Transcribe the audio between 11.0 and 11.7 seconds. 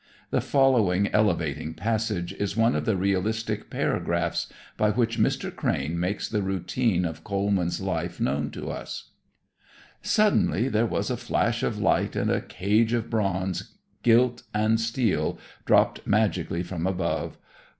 a flash